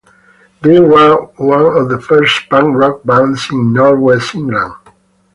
[0.63, 4.73] They were one of the first punk rock bands in North West England.